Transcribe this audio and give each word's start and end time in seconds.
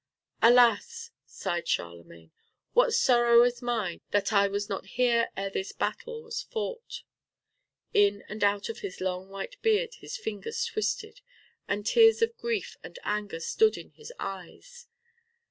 "Alas," 0.41 1.11
sighed 1.27 1.67
Charlemagne, 1.67 2.31
"what 2.73 2.91
sorrow 2.91 3.43
is 3.43 3.61
mine 3.61 4.01
that 4.09 4.33
I 4.33 4.47
was 4.47 4.67
not 4.67 4.87
here 4.97 5.29
ere 5.37 5.51
this 5.51 5.73
battle 5.73 6.23
was 6.23 6.41
fought!" 6.41 7.03
In 7.93 8.23
and 8.27 8.43
out 8.43 8.67
of 8.67 8.79
his 8.79 8.99
long 8.99 9.29
white 9.29 9.61
beard 9.61 9.93
his 9.99 10.17
fingers 10.17 10.65
twisted, 10.65 11.21
and 11.67 11.85
tears 11.85 12.23
of 12.23 12.35
grief 12.35 12.77
and 12.83 12.97
anger 13.03 13.39
stood 13.39 13.77
in 13.77 13.91
his 13.91 14.11
eyes. 14.17 14.87